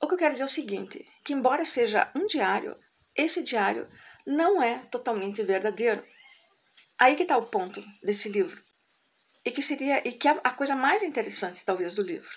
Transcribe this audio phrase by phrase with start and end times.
[0.00, 2.76] O que eu quero dizer é o seguinte, que embora seja um diário,
[3.14, 3.88] esse diário
[4.26, 6.04] não é totalmente verdadeiro.
[6.98, 8.62] Aí que está o ponto desse livro.
[9.44, 12.30] E que seria e que é a coisa mais interessante, talvez, do livro.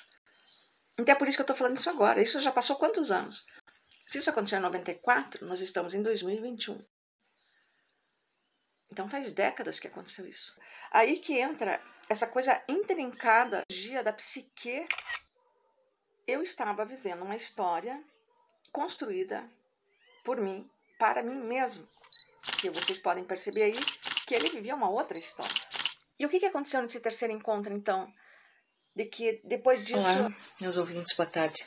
[0.98, 2.22] Então é por isso que eu estou falando isso agora.
[2.22, 3.46] Isso já passou quantos anos?
[4.06, 6.84] Se isso aconteceu em 94, nós estamos em 2021.
[8.92, 10.56] Então faz décadas que aconteceu isso.
[10.92, 13.64] Aí que entra essa coisa intrincada
[14.04, 14.86] da psique.
[16.26, 18.02] Eu estava vivendo uma história
[18.72, 19.44] construída
[20.24, 21.88] por mim, para mim mesmo.
[22.60, 23.80] Que vocês podem perceber aí
[24.26, 25.54] que ele vivia uma outra história.
[26.18, 28.12] E o que, que aconteceu nesse terceiro encontro, então?
[28.96, 30.08] De que depois disso.
[30.08, 31.66] Olá, meus ouvintes, boa tarde.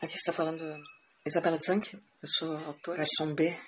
[0.00, 0.80] Aqui está falando
[1.26, 3.58] Isabela Zanck, eu sou autora, Garçom B,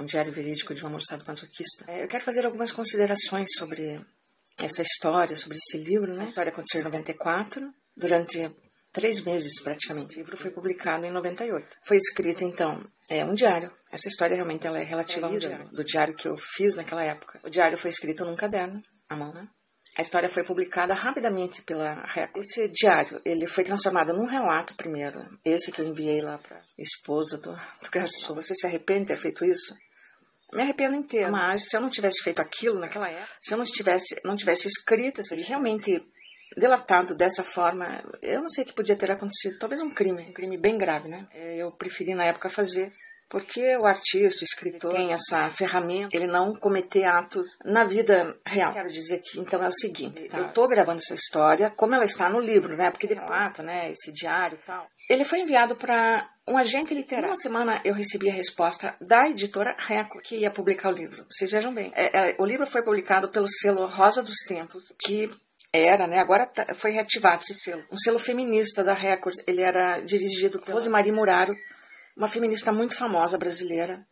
[0.00, 1.84] um diário verídico de um almoçado masoquista.
[1.86, 4.00] É, eu quero fazer algumas considerações sobre
[4.56, 6.14] essa história, sobre esse livro.
[6.14, 6.22] Né?
[6.22, 8.50] A história aconteceu em 94, durante
[8.92, 10.16] três meses praticamente.
[10.16, 11.66] O livro foi publicado em 98.
[11.84, 13.72] Foi escrito, então, é um diário.
[13.90, 17.40] Essa história realmente ela é relativa ao diário, do diário que eu fiz naquela época.
[17.44, 19.48] O diário foi escrito num caderno, à mão, né?
[19.96, 22.44] A história foi publicada rapidamente pela Record.
[22.44, 25.18] Esse diário, ele foi transformado num relato primeiro.
[25.44, 28.34] Esse que eu enviei lá para esposa do, do garçom.
[28.34, 29.74] Você se arrepende de ter feito isso?
[30.52, 31.32] Me arrependo inteiro.
[31.32, 34.68] Mas se eu não tivesse feito aquilo naquela época, se eu não tivesse, não tivesse
[34.68, 35.98] escrito isso, realmente
[36.56, 37.86] delatado dessa forma,
[38.22, 39.58] eu não sei o que podia ter acontecido.
[39.58, 41.26] Talvez um crime, um crime bem grave, né?
[41.34, 42.92] Eu preferi na época fazer
[43.28, 48.72] porque o artista, o escritor, tem essa ferramenta, ele não cometer atos na vida real.
[48.72, 50.38] Quero dizer que, então, é o seguinte, tá?
[50.38, 52.90] eu estou gravando essa história, como ela está no livro, né?
[52.90, 54.88] Porque de fato, né, esse diário e tal.
[55.10, 57.28] Ele foi enviado para um agente literário.
[57.30, 61.26] Uma semana eu recebi a resposta da editora Record, que ia publicar o livro.
[61.30, 61.92] Vocês vejam bem.
[61.94, 65.28] É, é, o livro foi publicado pelo selo Rosa dos Tempos, que
[65.72, 66.18] era, né?
[66.18, 67.84] Agora tá, foi reativado esse selo.
[67.90, 69.36] Um selo feminista da Record.
[69.46, 71.54] Ele era dirigido por Rosemarie Muraro,
[72.16, 74.06] uma feminista muito famosa brasileira.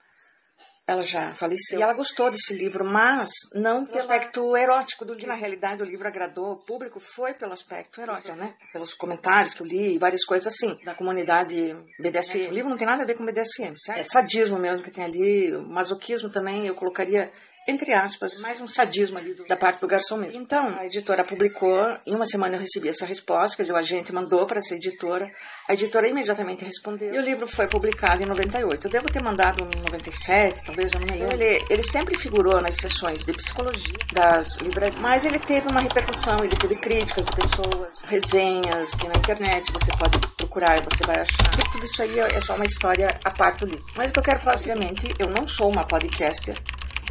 [0.89, 1.81] Ela já faleceu.
[1.81, 5.25] E ela gostou desse livro, mas não pelo aspecto erótico do livro.
[5.25, 8.55] Que, na realidade, o livro agradou o público foi pelo aspecto erótico, né?
[8.73, 12.51] Pelos comentários que eu li e várias coisas assim, da comunidade BDSM.
[12.51, 13.99] O livro não tem nada a ver com BDSM, certo?
[13.99, 17.33] É sadismo mesmo que tem ali, masoquismo também, eu colocaria
[17.67, 20.41] entre aspas, mais um sadismo ali da parte do garçom mesmo.
[20.41, 24.13] Então, a editora publicou, em uma semana eu recebi essa resposta, quer dizer, o agente
[24.13, 25.31] mandou para essa editora,
[25.69, 28.87] a editora imediatamente respondeu, e o livro foi publicado em 98.
[28.87, 31.35] Eu devo ter mandado em 97, talvez, eu não me lembro.
[31.35, 36.45] Ele, ele sempre figurou nas sessões de psicologia das livrarias, mas ele teve uma repercussão,
[36.45, 41.21] ele teve críticas de pessoas, resenhas, que na internet você pode procurar e você vai
[41.21, 41.51] achar.
[41.59, 43.85] E tudo isso aí é só uma história a parte do livro.
[43.97, 46.57] Mas o que eu quero falar, obviamente, eu não sou uma podcaster,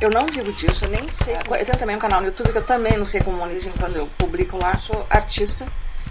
[0.01, 1.35] eu não vivo disso, eu nem sei.
[1.35, 3.95] Eu tenho também um canal no YouTube que eu também não sei como monetizar quando
[3.95, 4.77] eu publico lá.
[4.77, 5.65] Sou artista,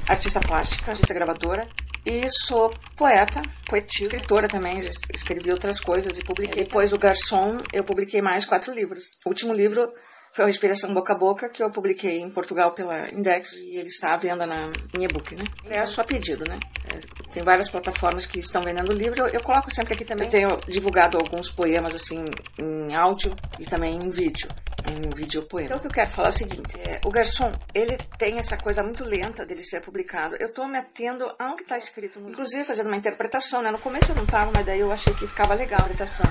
[0.09, 1.67] artista plástica, artista gravadora.
[2.07, 6.65] E sou poeta, poetisa, escritora também, escrevi outras coisas e publiquei.
[6.65, 9.17] Depois do Garçom, eu publiquei mais quatro livros.
[9.25, 9.91] O último livro
[10.35, 13.87] foi a Respiração Boca a Boca, que eu publiquei em Portugal pela Index e ele
[13.87, 14.65] está à venda na,
[14.99, 15.45] em e-book, né?
[15.67, 16.59] É só pedido, né?
[16.93, 16.99] É,
[17.33, 19.17] tem várias plataformas que estão vendendo o livro.
[19.17, 20.27] Eu, eu, coloco sempre aqui também.
[20.27, 22.25] Eu tenho divulgado alguns poemas, assim,
[22.59, 24.49] em áudio e também em vídeo.
[24.91, 25.67] Em vídeo poema.
[25.67, 28.57] Então, o que eu quero falar é o seguinte: é, o garçom, ele tem essa
[28.57, 30.35] coisa muito lenta dele ser publicado.
[30.41, 32.31] Eu estou me atendo ao que está escrito, no...
[32.31, 33.71] inclusive fazendo uma interpretação, né?
[33.71, 36.27] No começo eu não estava, mas daí eu achei que ficava legal a interpretação.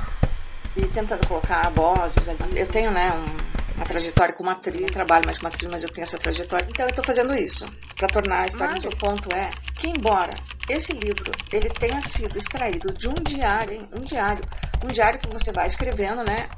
[0.75, 2.59] E tentando colocar vozes ali.
[2.59, 5.89] Eu tenho, né, um uma trajetória como atriz, eu trabalho mais como atriz, mas eu
[5.89, 6.65] tenho essa trajetória.
[6.69, 8.73] Então eu estou fazendo isso para tornar a história.
[8.75, 10.33] Mas o ponto é que embora
[10.69, 14.43] esse livro ele tenha sido extraído de um diário, um diário,
[14.83, 16.49] um diário que você vai escrevendo, né?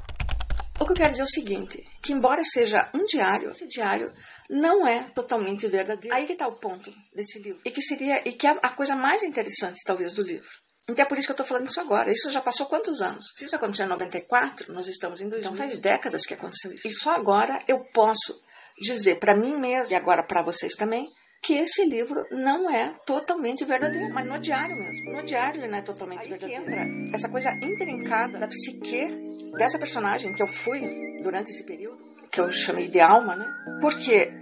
[0.78, 4.12] O que eu quero dizer é o seguinte, que embora seja um diário, esse diário
[4.48, 6.14] não é totalmente verdadeiro.
[6.14, 7.60] Aí que está o ponto desse livro.
[7.64, 10.48] E que seria e que é a coisa mais interessante talvez do livro.
[10.88, 12.12] Então é por isso que eu estou falando isso agora.
[12.12, 13.32] Isso já passou quantos anos?
[13.34, 15.52] Se isso aconteceu em 94, nós estamos em 2000.
[15.52, 16.86] Então faz décadas que aconteceu isso.
[16.86, 18.40] E só agora eu posso
[18.78, 21.10] dizer para mim mesmo e agora para vocês também
[21.42, 25.12] que esse livro não é totalmente verdadeiro, mas no diário mesmo.
[25.12, 26.64] No diário ele não é totalmente Aí verdadeiro.
[26.64, 29.08] Que entra essa coisa intrincada da psique
[29.56, 30.80] dessa personagem que eu fui
[31.22, 31.98] durante esse período,
[32.30, 33.46] que eu chamei de alma, né?
[33.80, 34.32] Porque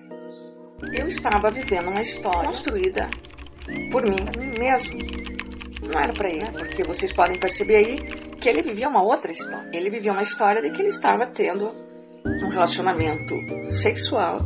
[0.93, 3.09] eu estava vivendo uma história construída
[3.91, 5.24] por mim, por mim mesmo
[5.89, 7.97] não era para ele, porque vocês podem perceber aí
[8.41, 9.69] que ele vivia uma outra história.
[9.73, 11.71] Ele vivia uma história de que ele estava tendo
[12.25, 13.35] um relacionamento
[13.67, 14.39] sexual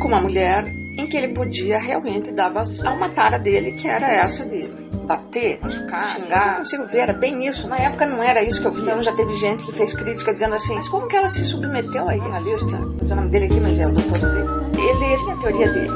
[0.00, 0.64] com uma mulher
[0.98, 4.68] em que ele podia realmente dar vazão a uma tara dele, que era essa de
[5.06, 6.48] bater, machucar, xingar.
[6.52, 7.68] Eu consigo ver, era bem isso.
[7.68, 8.84] Na época não era isso que eu via.
[8.84, 12.08] Então já teve gente que fez crítica dizendo assim, mas como que ela se submeteu
[12.08, 12.78] aí na lista?
[12.78, 14.38] Não o nome dele aqui, mas é o doutor Z.
[14.78, 15.90] Ele tinha a teoria dele,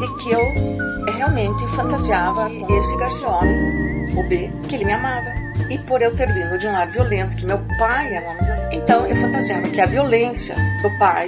[0.00, 5.32] de que eu realmente fantasiava com esse Garcione, o B, que ele me amava.
[5.70, 9.06] E por eu ter vindo de um lar violento, que meu pai era violento, então
[9.06, 11.26] eu fantasiava que a violência do pai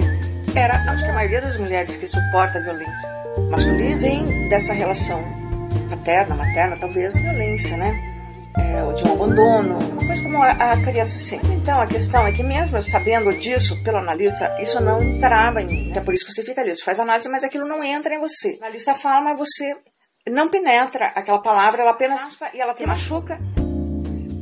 [0.55, 3.17] era, acho que a maioria das mulheres que suporta a violência
[3.49, 5.23] masculina vem dessa relação
[5.89, 7.93] paterna, materna, talvez violência, né?
[8.57, 11.47] É, ou de um abandono, uma coisa como a, a criança sente.
[11.51, 15.89] Então a questão é que mesmo sabendo disso pelo analista, isso não entrava em mim.
[15.89, 15.97] Né?
[15.97, 18.19] É por isso que você fica ali, você faz análise, mas aquilo não entra em
[18.19, 18.57] você.
[18.59, 19.75] O analista fala, mas você
[20.29, 23.39] não penetra aquela palavra, ela apenas e ela te machuca.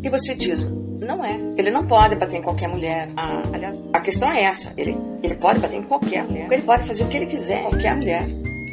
[0.03, 1.35] E você diz, não é.
[1.57, 3.09] Ele não pode bater em qualquer mulher.
[3.15, 4.73] Ah, aliás, a questão é essa.
[4.77, 6.51] Ele, ele pode bater em qualquer mulher.
[6.51, 8.27] Ele pode fazer o que ele quiser, qualquer mulher.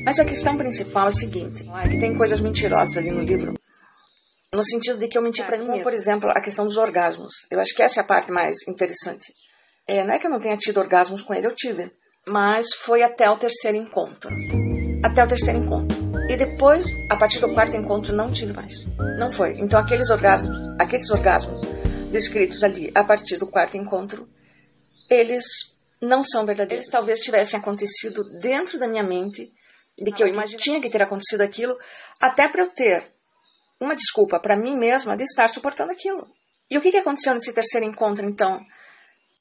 [0.04, 3.54] Mas a questão principal é o seguinte: é que tem coisas mentirosas ali no livro.
[4.52, 5.82] No sentido de que eu menti para mim mesmo.
[5.82, 7.32] Por exemplo, a questão dos orgasmos.
[7.50, 9.32] Eu acho que essa é a parte mais interessante.
[9.86, 11.90] É, não é que eu não tenha tido orgasmos com ele, eu tive.
[12.26, 14.30] Mas foi até o terceiro encontro.
[15.02, 16.01] Até o terceiro encontro.
[16.28, 18.86] E depois, a partir do quarto encontro, não tive mais.
[19.18, 19.58] Não foi.
[19.58, 21.62] Então, aqueles orgasmos, aqueles orgasmos
[22.10, 24.28] descritos ali a partir do quarto encontro,
[25.10, 25.44] eles
[26.00, 26.84] não são verdadeiros.
[26.84, 29.52] Eles talvez tivessem acontecido dentro da minha mente,
[29.98, 31.76] de que eu imaginei tinha que ter acontecido aquilo,
[32.20, 33.10] até para eu ter
[33.80, 36.26] uma desculpa para mim mesma de estar suportando aquilo.
[36.70, 38.60] E o que, que aconteceu nesse terceiro encontro, então?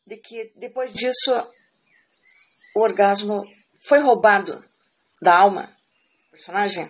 [0.06, 1.48] De que depois disso
[2.76, 3.44] o orgasmo
[3.88, 4.62] foi roubado
[5.22, 5.70] da alma
[6.42, 6.90] personagem,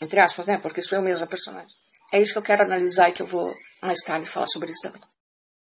[0.00, 0.58] entre aspas, né?
[0.58, 1.68] Porque sou eu mesma a personagem.
[2.12, 4.80] É isso que eu quero analisar e que eu vou mais tarde falar sobre isso
[4.82, 5.00] também.